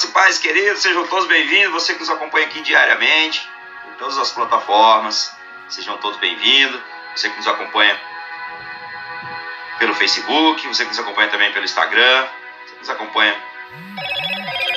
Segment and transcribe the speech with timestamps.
[0.00, 1.72] Graça e paz, queridos, sejam todos bem-vindos.
[1.72, 3.46] Você que nos acompanha aqui diariamente,
[3.86, 5.36] em todas as plataformas,
[5.68, 6.80] sejam todos bem-vindos.
[7.14, 8.00] Você que nos acompanha
[9.78, 12.26] pelo Facebook, você que nos acompanha também pelo Instagram,
[12.64, 13.36] você que nos acompanha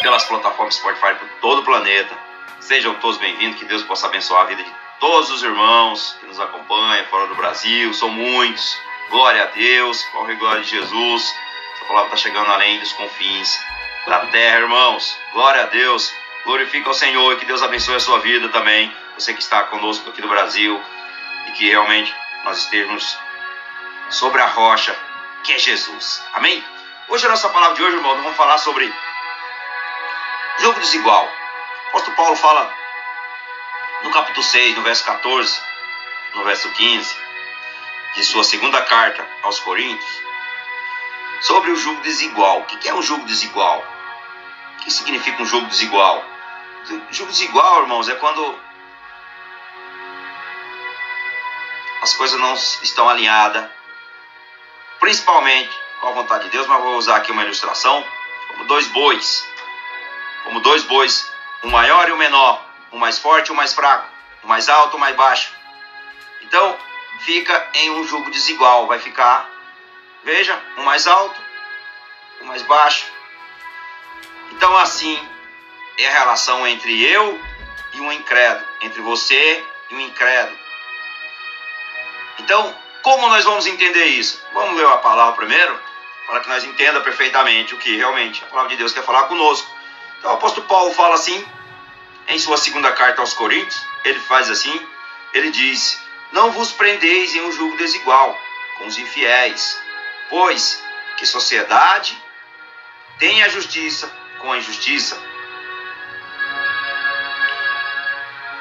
[0.01, 2.13] pelas plataformas Spotify por todo o planeta.
[2.59, 6.39] Sejam todos bem-vindos, que Deus possa abençoar a vida de todos os irmãos que nos
[6.41, 8.77] acompanham fora do Brasil, são muitos.
[9.09, 11.33] Glória a Deus, glória de Jesus.
[11.75, 13.57] Essa palavra está chegando além dos confins
[14.07, 15.17] da terra, irmãos.
[15.31, 16.13] Glória a Deus.
[16.43, 18.93] Glorifica o Senhor e que Deus abençoe a sua vida também.
[19.17, 20.81] Você que está conosco aqui do Brasil
[21.47, 22.13] e que realmente
[22.43, 23.17] nós estejamos
[24.09, 24.95] sobre a rocha
[25.43, 26.23] que é Jesus.
[26.33, 26.63] Amém?
[27.07, 28.93] Hoje a nossa palavra de hoje, irmão, nós vamos falar sobre
[30.59, 31.25] jogo desigual.
[31.25, 32.73] O apóstolo Paulo fala
[34.03, 35.61] no capítulo 6, no verso 14,
[36.35, 37.15] no verso 15,
[38.15, 40.21] de sua segunda carta aos Coríntios,
[41.41, 42.61] sobre o jogo desigual.
[42.61, 43.92] O que é um jogo desigual?
[44.83, 46.23] Que significa um jogo desigual?
[47.11, 48.59] Jogo desigual, irmãos, é quando
[52.01, 53.65] as coisas não estão alinhadas,
[54.99, 58.05] principalmente com a vontade de Deus, mas vou usar aqui uma ilustração,
[58.49, 59.47] como dois bois,
[60.43, 61.31] como dois bois,
[61.63, 64.05] o maior e o menor, o mais forte e o mais fraco,
[64.43, 65.53] o mais alto e o mais baixo.
[66.41, 66.77] Então,
[67.19, 69.49] fica em um jogo desigual, vai ficar,
[70.25, 71.39] veja, o mais alto,
[72.41, 73.12] o mais baixo.
[74.55, 75.19] Então, assim
[75.97, 77.39] é a relação entre eu
[77.93, 80.57] e um incrédulo, entre você e um incrédulo.
[82.39, 84.41] Então, como nós vamos entender isso?
[84.53, 85.79] Vamos ler a palavra primeiro,
[86.27, 89.69] para que nós entenda perfeitamente o que realmente a palavra de Deus quer falar conosco.
[90.19, 91.45] Então, o apóstolo Paulo fala assim,
[92.27, 94.87] em sua segunda carta aos Coríntios, ele faz assim,
[95.33, 98.37] ele diz: Não vos prendeis em um julgo desigual
[98.77, 99.79] com os infiéis,
[100.29, 100.81] pois
[101.17, 102.17] que sociedade
[103.19, 105.17] tem a justiça com a injustiça?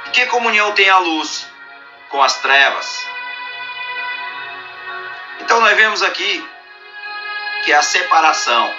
[0.06, 1.45] E que comunhão tem a luz
[2.08, 3.07] com as trevas?
[5.40, 6.48] Então nós vemos aqui
[7.64, 8.73] que é a separação,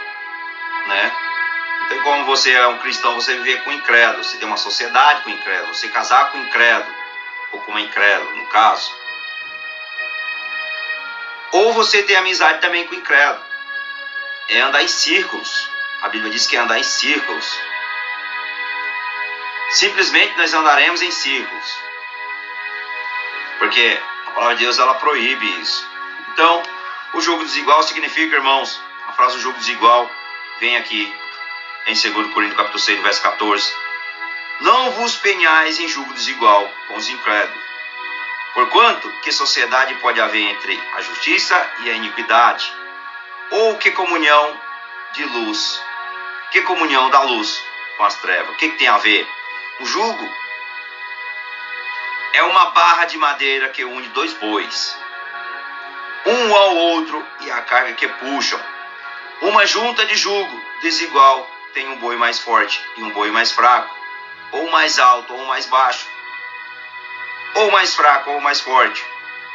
[0.87, 1.11] né?
[1.85, 5.29] Então, como você é um cristão, você viver com incrédulo, você tem uma sociedade com
[5.29, 6.95] incrédulo, você casar com incrédulo,
[7.51, 8.89] ou com uma incrédulo, no caso.
[11.51, 13.43] Ou você tem amizade também com incrédulo.
[14.49, 15.72] É andar em círculos.
[16.03, 17.59] A Bíblia diz que é andar em círculos.
[19.69, 21.79] Simplesmente nós andaremos em círculos.
[23.57, 25.87] Porque a palavra de Deus ela proíbe isso.
[26.33, 26.61] Então,
[27.13, 30.11] o jogo desigual significa, irmãos, a frase jogo desigual
[30.59, 31.15] vem aqui
[31.87, 33.73] em 2 Coríntios capítulo 6, verso 14.
[34.59, 37.63] Não vos penhais em julgo desigual com os incrédulos.
[38.53, 42.71] Porquanto, que sociedade pode haver entre a justiça e a iniquidade?
[43.51, 44.59] Ou que comunhão
[45.13, 45.81] de luz?
[46.53, 47.65] Que comunhão da luz
[47.97, 48.53] com as trevas?
[48.53, 49.27] O que, que tem a ver?
[49.79, 50.29] O jugo
[52.31, 54.95] é uma barra de madeira que une dois bois,
[56.27, 58.59] um ao outro, e a carga que puxam.
[59.41, 63.91] Uma junta de jugo desigual tem um boi mais forte e um boi mais fraco,
[64.51, 66.07] ou mais alto ou mais baixo,
[67.55, 69.03] ou mais fraco ou mais forte.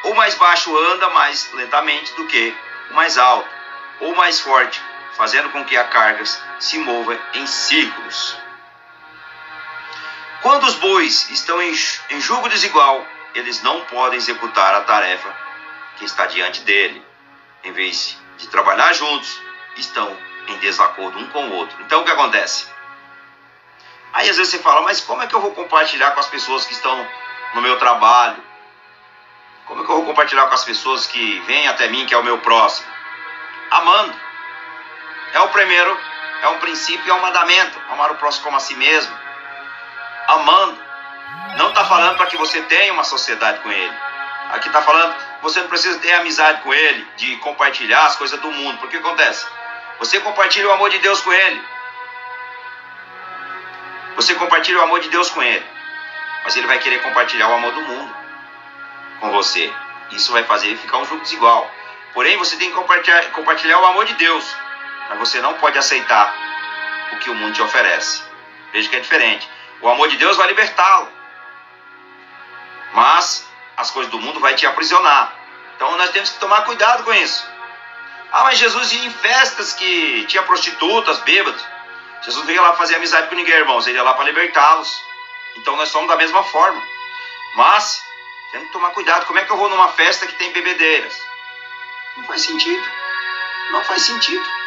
[0.02, 2.52] O mais baixo anda mais lentamente do que
[2.90, 3.48] o mais alto,
[4.00, 4.82] ou mais forte,
[5.12, 6.24] fazendo com que a carga
[6.58, 8.36] se mova em círculos.
[10.42, 11.72] Quando os bois estão em,
[12.10, 13.04] em julgo desigual,
[13.34, 15.34] eles não podem executar a tarefa
[15.96, 17.04] que está diante dele.
[17.64, 19.40] Em vez de trabalhar juntos,
[19.76, 20.16] estão
[20.48, 21.76] em desacordo um com o outro.
[21.82, 22.68] Então o que acontece?
[24.12, 26.64] Aí às vezes você fala, mas como é que eu vou compartilhar com as pessoas
[26.64, 27.06] que estão
[27.54, 28.42] no meu trabalho?
[29.66, 32.18] Como é que eu vou compartilhar com as pessoas que vêm até mim, que é
[32.18, 32.88] o meu próximo?
[33.70, 34.14] Amando.
[35.34, 35.98] É o primeiro,
[36.42, 37.80] é um princípio é um mandamento.
[37.90, 39.16] Amar o próximo como a si mesmo.
[40.26, 40.78] Amando.
[41.56, 43.94] Não está falando para que você tenha uma sociedade com ele.
[44.50, 48.50] Aqui está falando, você não precisa ter amizade com ele, de compartilhar as coisas do
[48.50, 48.78] mundo.
[48.78, 49.46] Porque acontece?
[49.98, 51.62] Você compartilha o amor de Deus com ele.
[54.16, 55.66] Você compartilha o amor de Deus com ele.
[56.44, 58.16] Mas ele vai querer compartilhar o amor do mundo
[59.20, 59.72] com você.
[60.12, 61.70] Isso vai fazer ficar um jogo desigual.
[62.14, 64.56] Porém, você tem que compartilhar, compartilhar o amor de Deus.
[65.08, 66.34] Mas você não pode aceitar
[67.12, 68.22] o que o mundo te oferece.
[68.72, 69.48] Veja que é diferente.
[69.80, 71.08] O amor de Deus vai libertá-lo.
[72.92, 75.34] Mas as coisas do mundo vai te aprisionar.
[75.76, 77.48] Então nós temos que tomar cuidado com isso.
[78.32, 81.64] Ah, mas Jesus ia em festas que tinha prostitutas, bêbados.
[82.22, 83.86] Jesus não ia lá fazer amizade com ninguém, irmãos.
[83.86, 85.00] Ele ia lá para libertá-los.
[85.56, 86.82] Então nós somos da mesma forma.
[87.54, 88.02] Mas,
[88.52, 89.26] temos que tomar cuidado.
[89.26, 91.16] Como é que eu vou numa festa que tem bebedeiras?
[92.16, 92.84] Não faz sentido.
[93.70, 94.57] Não faz sentido.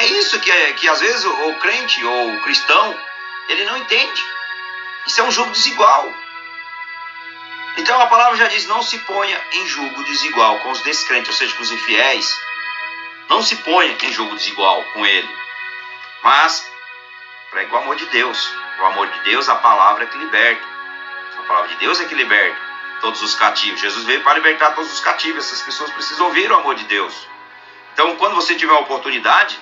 [0.00, 2.98] É isso que, é, que às vezes o, o crente ou o cristão,
[3.50, 4.24] ele não entende.
[5.06, 6.10] Isso é um jogo desigual.
[7.76, 11.36] Então a palavra já diz: não se ponha em julgo desigual com os descrentes, ou
[11.36, 12.34] seja, com os infiéis.
[13.28, 15.28] Não se ponha em julgo desigual com ele.
[16.22, 16.66] Mas
[17.50, 18.54] pregue o amor de Deus.
[18.80, 20.66] O amor de Deus, a palavra é que liberta.
[21.40, 22.58] A palavra de Deus é que liberta
[23.02, 23.78] todos os cativos.
[23.78, 25.44] Jesus veio para libertar todos os cativos.
[25.44, 27.28] Essas pessoas precisam ouvir o amor de Deus.
[27.92, 29.60] Então, quando você tiver a oportunidade,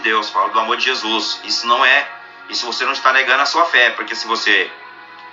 [0.00, 1.40] de Deus, fale do amor de Jesus.
[1.44, 2.08] Isso não é,
[2.48, 4.70] isso você não está negando a sua fé, porque se você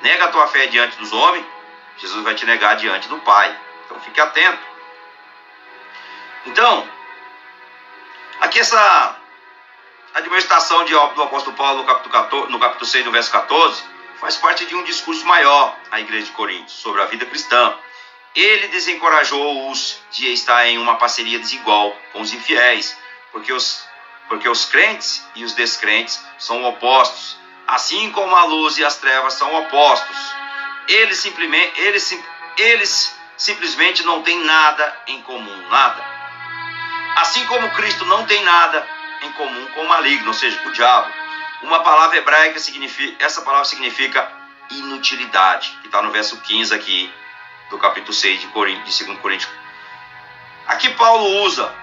[0.01, 1.45] nega a tua fé diante dos homens,
[1.97, 3.57] Jesus vai te negar diante do Pai.
[3.85, 4.61] Então, fique atento.
[6.45, 6.87] Então,
[8.41, 9.19] aqui essa
[10.13, 13.83] admoestação de, do apóstolo Paulo no capítulo, 14, no capítulo 6, no verso 14,
[14.19, 17.73] faz parte de um discurso maior à igreja de Corinto sobre a vida cristã.
[18.35, 22.97] Ele desencorajou-os de estar em uma parceria desigual com os infiéis,
[23.31, 23.86] porque os,
[24.27, 29.33] porque os crentes e os descrentes são opostos, assim como a luz e as trevas
[29.33, 30.17] são opostos.
[30.87, 32.23] Eles simplesmente, eles,
[32.57, 36.03] eles simplesmente não têm nada em comum, nada.
[37.17, 38.87] Assim como Cristo não tem nada
[39.23, 41.11] em comum com o maligno, ou seja, com o diabo.
[41.63, 44.31] Uma palavra hebraica significa, essa palavra significa
[44.69, 47.11] inutilidade, que está no verso 15 aqui
[47.69, 49.51] do capítulo 6 de, de 2 Coríntios.
[50.67, 51.73] Aqui Paulo usa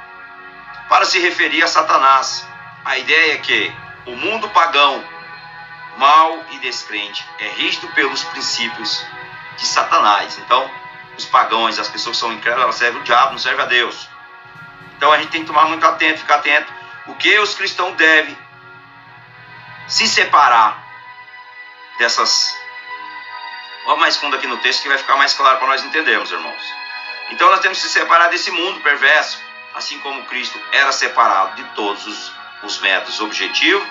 [0.89, 2.47] para se referir a Satanás.
[2.85, 3.75] A ideia é que
[4.07, 5.03] o mundo pagão,
[5.97, 9.05] mau e descrente, é rígido pelos princípios
[9.57, 10.39] de Satanás.
[10.39, 10.71] Então,
[11.17, 14.09] os pagãos, as pessoas que são incrédulas, elas servem o diabo, não servem a Deus.
[14.97, 16.73] Então a gente tem que tomar muito atento, ficar atento
[17.07, 18.37] o que os cristãos devem
[19.87, 20.83] se separar
[21.99, 22.57] dessas.
[23.85, 26.63] Vamos mais fundo aqui no texto que vai ficar mais claro para nós entendermos, irmãos.
[27.31, 29.41] Então nós temos que se separar desse mundo perverso,
[29.75, 32.33] assim como Cristo era separado de todos os,
[32.63, 33.87] os métodos, objetivos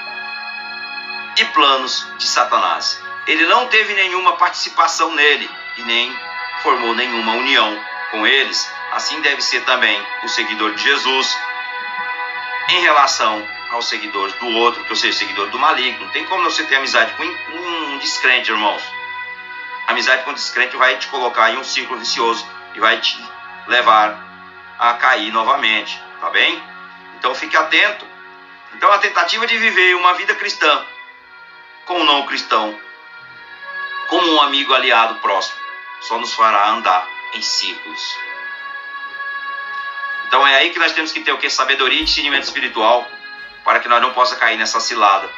[1.37, 3.01] e planos de Satanás.
[3.27, 6.15] Ele não teve nenhuma participação nele e nem
[6.61, 7.79] formou nenhuma união
[8.11, 8.71] com eles.
[8.91, 11.37] Assim deve ser também o seguidor de Jesus,
[12.69, 16.05] em relação aos seguidores do outro, que eu seja seguidor do maligno.
[16.05, 18.83] Não tem como você ter amizade com um descrente, irmãos.
[19.87, 23.17] Amizade com descrente vai te colocar em um ciclo vicioso e vai te
[23.67, 24.22] levar
[24.79, 26.61] a cair novamente, tá bem?
[27.17, 28.05] Então fique atento.
[28.75, 30.85] Então a tentativa de viver uma vida cristã
[31.85, 32.77] com um não cristão,
[34.07, 35.57] como um amigo aliado próximo,
[36.01, 38.17] só nos fará andar em círculos.
[40.27, 41.49] Então é aí que nós temos que ter o que?
[41.49, 43.07] Sabedoria e discernimento espiritual
[43.63, 45.29] para que nós não possa cair nessa cilada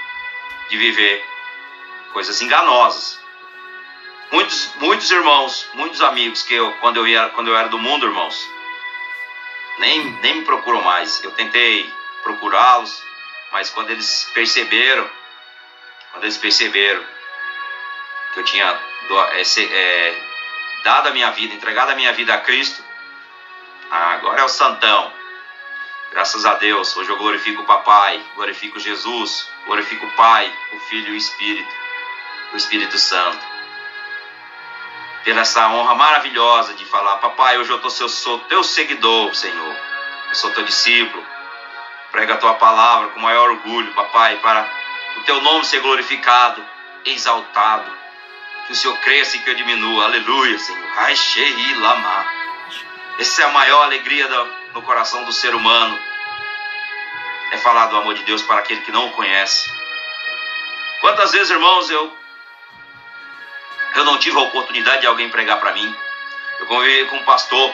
[0.69, 1.23] de viver
[2.13, 3.19] coisas enganosas.
[4.31, 8.05] Muitos, muitos irmãos, muitos amigos que eu quando eu ia, quando eu era do mundo,
[8.05, 8.49] irmãos,
[9.77, 11.23] nem, nem me procuram mais.
[11.23, 11.89] Eu tentei
[12.23, 13.03] procurá-los,
[13.51, 15.07] mas quando eles perceberam,
[16.11, 17.03] quando eles perceberam
[18.33, 18.77] que eu tinha
[19.31, 20.23] é, é,
[20.83, 22.83] dado a minha vida, entregado a minha vida a Cristo,
[23.91, 25.13] ah, agora é o santão.
[26.11, 31.09] Graças a Deus, hoje eu glorifico o Papai, glorifico Jesus, glorifico o Pai, o Filho
[31.09, 31.73] e o Espírito,
[32.53, 33.54] o Espírito Santo.
[35.25, 39.75] Pela essa honra maravilhosa de falar, Papai, hoje eu tô, eu sou teu seguidor, Senhor.
[40.29, 41.25] Eu sou teu discípulo.
[42.11, 44.69] Prega a tua palavra com maior orgulho, Papai, para
[45.17, 46.63] o teu nome ser glorificado,
[47.03, 47.91] exaltado.
[48.67, 50.05] Que o Senhor cresça e que eu diminua.
[50.05, 50.87] Aleluia, Senhor.
[50.95, 51.15] Ai,
[51.79, 52.25] Lama.
[53.17, 54.27] Essa é a maior alegria
[54.75, 55.99] no coração do ser humano.
[57.51, 59.71] É falar do amor de Deus para aquele que não o conhece.
[61.01, 62.15] Quantas vezes, irmãos, eu
[63.95, 65.95] eu não tive a oportunidade de alguém pregar para mim.
[66.59, 67.73] Eu convivi com um pastor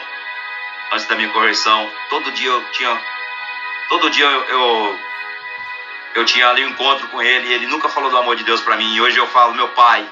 [0.92, 1.90] antes da minha conversão.
[2.08, 3.00] Todo dia eu tinha
[3.88, 4.98] todo dia eu, eu,
[6.14, 8.60] eu tinha ali um encontro com ele e ele nunca falou do amor de Deus
[8.60, 8.94] para mim.
[8.94, 10.08] E hoje eu falo, meu pai,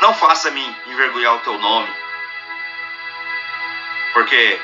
[0.00, 1.90] Não faça-me envergonhar o teu nome,
[4.12, 4.60] porque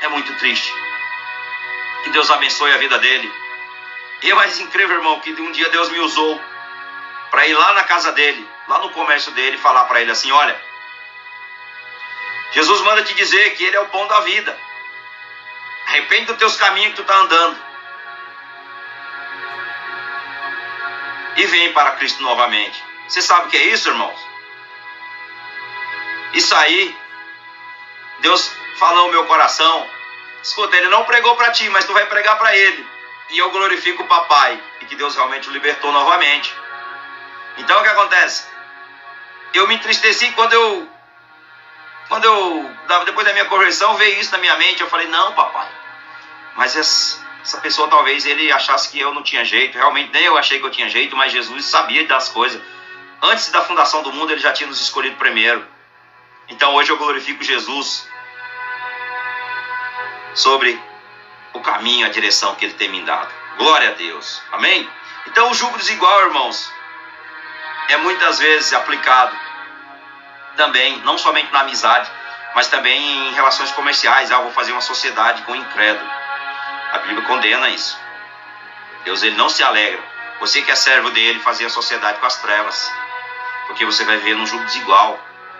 [0.00, 0.74] é muito triste.
[2.02, 3.30] Que Deus abençoe a vida dele.
[4.22, 6.40] E é mais incrível, irmão, que um dia Deus me usou
[7.30, 10.60] para ir lá na casa dele, lá no comércio dele, falar para ele assim: olha,
[12.52, 14.58] Jesus manda te dizer que ele é o pão da vida.
[15.86, 17.58] Arrepende dos teus caminhos que tu está andando.
[21.36, 22.84] E vem para Cristo novamente.
[23.08, 24.18] Você sabe o que é isso, irmãos?
[26.34, 26.96] Isso aí,
[28.20, 29.88] Deus falou no meu coração.
[30.42, 32.86] Escuta, ele não pregou para ti, mas tu vai pregar para ele.
[33.30, 34.62] E eu glorifico o papai.
[34.80, 36.54] E que Deus realmente o libertou novamente.
[37.58, 38.46] Então o que acontece?
[39.54, 40.88] Eu me entristeci quando eu
[42.08, 42.70] quando eu,
[43.04, 44.80] depois da minha conversão, veio isso na minha mente.
[44.80, 45.68] Eu falei: Não, papai.
[46.56, 49.78] Mas essa, essa pessoa talvez ele achasse que eu não tinha jeito.
[49.78, 52.60] Realmente nem eu achei que eu tinha jeito, mas Jesus sabia das coisas.
[53.22, 55.64] Antes da fundação do mundo, ele já tinha nos escolhido primeiro.
[56.48, 58.08] Então hoje eu glorifico Jesus
[60.34, 60.80] sobre
[61.52, 63.32] o caminho, a direção que ele tem me dado.
[63.56, 64.42] Glória a Deus.
[64.52, 64.88] Amém?
[65.26, 66.72] Então o jugo desigual, irmãos,
[67.88, 69.36] é muitas vezes aplicado
[70.56, 72.10] também, não somente na amizade,
[72.54, 74.30] mas também em relações comerciais.
[74.30, 76.10] Ah, vou fazer uma sociedade com incrédulo.
[76.92, 77.98] A Bíblia condena isso.
[79.04, 80.02] Deus ele não se alegra.
[80.40, 82.92] Você que é servo dele, fazer a sociedade com as trevas.
[83.66, 85.18] Porque você vai ver num jugo desigual.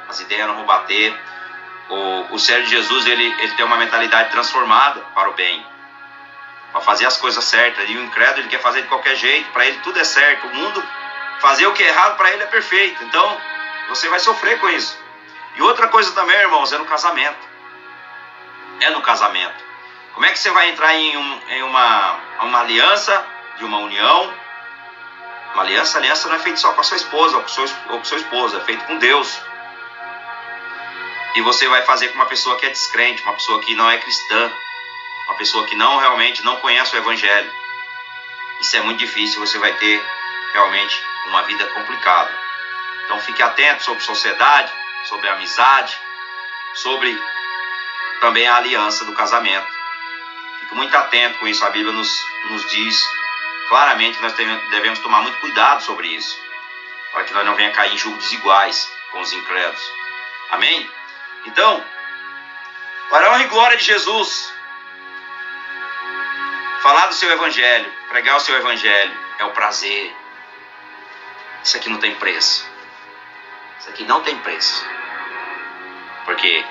[0.09, 1.14] As ideias não vão bater.
[1.88, 5.64] O, o servo de Jesus ele, ele tem uma mentalidade transformada para o bem.
[6.72, 7.88] Para fazer as coisas certas.
[7.88, 9.50] E o incrédulo ele quer fazer de qualquer jeito.
[9.52, 10.46] Para ele tudo é certo.
[10.46, 10.82] O mundo,
[11.40, 13.02] fazer o que é errado para ele é perfeito.
[13.04, 13.40] Então,
[13.88, 14.98] você vai sofrer com isso.
[15.56, 17.48] E outra coisa também, irmãos, é no casamento.
[18.80, 19.64] É no casamento.
[20.14, 23.24] Como é que você vai entrar em, um, em uma, uma aliança,
[23.58, 24.32] de uma união?
[25.54, 27.98] Uma aliança, aliança não é feita só com a sua esposa ou com, seu, ou
[27.98, 29.40] com seu esposo, é feito com Deus.
[31.34, 33.98] E você vai fazer com uma pessoa que é descrente, uma pessoa que não é
[33.98, 34.50] cristã,
[35.30, 37.50] uma pessoa que não realmente não conhece o Evangelho.
[38.60, 40.04] Isso é muito difícil, você vai ter
[40.52, 42.37] realmente uma vida complicada.
[43.04, 44.72] Então fique atento sobre sociedade,
[45.04, 45.96] sobre amizade,
[46.75, 47.16] sobre
[48.20, 49.68] também a aliança do casamento.
[50.58, 53.08] Fique muito atento com isso, a Bíblia nos, nos diz
[53.68, 56.37] claramente que nós devemos tomar muito cuidado sobre isso,
[57.12, 59.92] para que nós não venha cair em julgos desiguais com os incrédulos.
[60.50, 60.90] Amém?
[61.46, 61.84] Então,
[63.08, 64.52] para a honra e glória de Jesus,
[66.80, 70.14] falar do seu evangelho, pregar o seu evangelho, é o prazer.
[71.62, 72.68] Isso aqui não tem preço.
[73.78, 74.87] Isso aqui não tem preço.
[76.25, 76.64] Porque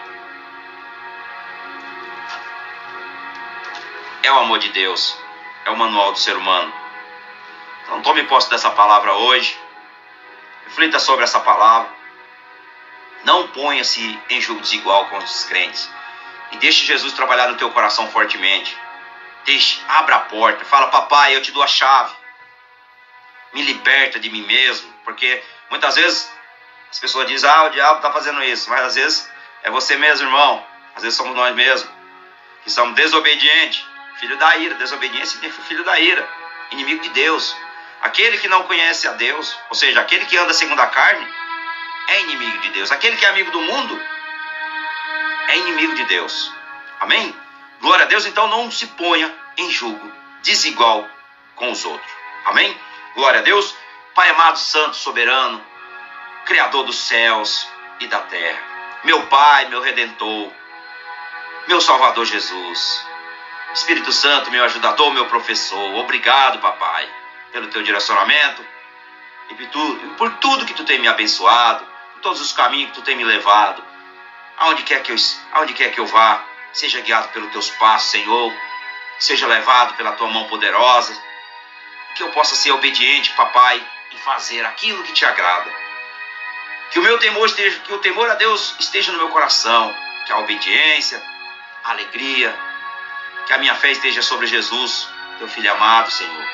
[4.24, 5.18] é o amor de Deus,
[5.66, 6.74] é o manual do ser humano.
[7.84, 9.60] Então tome posse dessa palavra hoje.
[10.66, 11.90] Reflita sobre essa palavra.
[13.24, 15.90] Não ponha-se em julgo desigual com os crentes.
[16.52, 18.78] E deixe Jesus trabalhar no teu coração fortemente.
[19.50, 20.64] Deixe, abra a porta.
[20.64, 22.14] Fala, papai, eu te dou a chave.
[23.52, 24.94] Me liberta de mim mesmo.
[25.04, 26.32] Porque muitas vezes
[26.92, 29.28] as pessoas dizem, ah, o diabo está fazendo isso, mas às vezes
[29.64, 30.64] é você mesmo, irmão.
[30.96, 31.90] Às vezes somos nós mesmos,
[32.64, 33.84] que somos desobedientes,
[34.20, 34.76] filho da ira.
[34.76, 36.30] Desobediência significa filho da ira,
[36.70, 37.56] inimigo de Deus.
[38.04, 41.28] Aquele que não conhece a Deus, ou seja, aquele que anda segundo a carne,
[42.10, 42.92] é inimigo de Deus.
[42.92, 44.00] Aquele que é amigo do mundo,
[45.48, 46.54] é inimigo de Deus.
[47.00, 47.36] Amém?
[47.82, 51.08] Glória a Deus, então não se ponha em julgo desigual
[51.56, 52.12] com os outros.
[52.46, 52.76] Amém?
[53.16, 53.76] Glória a Deus.
[54.16, 55.64] Pai amado, santo, soberano,
[56.46, 57.68] Criador dos céus
[58.00, 58.60] e da terra,
[59.04, 60.52] meu Pai, meu Redentor,
[61.68, 63.06] meu Salvador Jesus,
[63.74, 67.08] Espírito Santo, meu ajudador, meu professor, obrigado, papai,
[67.52, 68.66] pelo teu direcionamento
[69.50, 72.96] e por tudo, por tudo que tu tem me abençoado, por todos os caminhos que
[72.96, 73.84] tu tem me levado,
[74.58, 75.18] aonde quer que eu,
[75.54, 78.54] aonde quer que eu vá, seja guiado pelos teus passos, Senhor,
[79.18, 81.14] seja levado pela tua mão poderosa,
[82.16, 85.72] que eu possa ser obediente, papai, e fazer aquilo que te agrada.
[86.92, 89.96] Que o meu temor esteja, que o temor a Deus esteja no meu coração,
[90.26, 91.22] que a obediência,
[91.84, 92.58] a alegria,
[93.46, 95.08] que a minha fé esteja sobre Jesus,
[95.38, 96.48] teu filho amado, Senhor.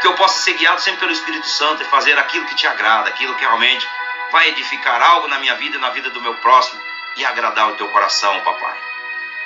[0.00, 3.08] Que eu possa ser guiado sempre pelo Espírito Santo e fazer aquilo que te agrada,
[3.08, 3.88] aquilo que realmente
[4.30, 6.77] vai edificar algo na minha vida e na vida do meu próximo
[7.18, 8.78] e agradar o teu coração, papai.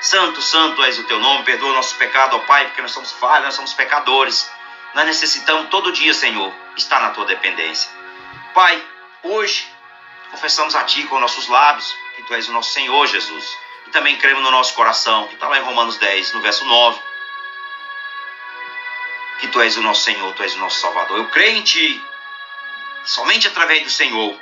[0.00, 3.46] Santo, santo és o teu nome, perdoa nossos pecados, ó Pai, porque nós somos falhos,
[3.46, 4.50] nós somos pecadores.
[4.94, 7.90] Nós necessitamos todo dia, Senhor, estar na tua dependência.
[8.52, 8.84] Pai,
[9.24, 9.68] Hoje,
[10.32, 13.56] confessamos a Ti com nossos lábios que Tu és o nosso Senhor Jesus.
[13.86, 17.00] E também cremos no nosso coração, que está lá em Romanos 10, no verso 9.
[19.38, 21.18] Que Tu és o nosso Senhor, Tu és o nosso Salvador.
[21.18, 22.04] Eu creio em Ti,
[23.04, 24.36] somente através do Senhor,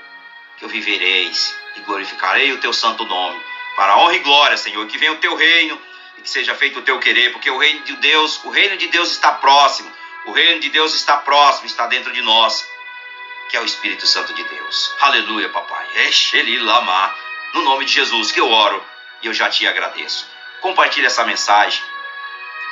[0.61, 3.41] eu vivereis e glorificarei o Teu santo nome.
[3.77, 5.81] Para honra e glória, Senhor, que venha o Teu reino
[6.19, 8.89] e que seja feito o Teu querer, porque o reino de Deus, o reino de
[8.89, 9.91] Deus está próximo.
[10.27, 12.65] O reino de Deus está próximo, está dentro de nós
[13.51, 14.95] que é o Espírito Santo de Deus.
[15.01, 15.85] Aleluia, papai.
[16.61, 17.15] Lama.
[17.53, 18.83] No nome de Jesus que eu oro
[19.21, 20.27] e eu já te agradeço.
[20.61, 21.83] Compartilhe essa mensagem.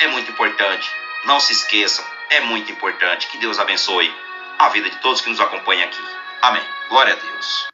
[0.01, 0.89] É muito importante.
[1.25, 2.07] Não se esqueça.
[2.31, 3.27] É muito importante.
[3.27, 4.15] Que Deus abençoe
[4.57, 6.03] a vida de todos que nos acompanham aqui.
[6.41, 6.63] Amém.
[6.89, 7.68] Glória a Deus.